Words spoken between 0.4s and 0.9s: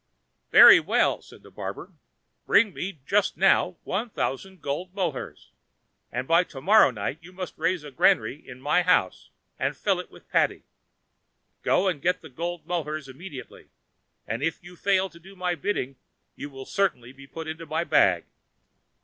"Very